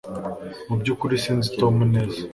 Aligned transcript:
Mu 0.67 0.75
byukuri 0.81 1.23
sinzi 1.23 1.47
Tom 1.59 1.75
neza 1.93 2.19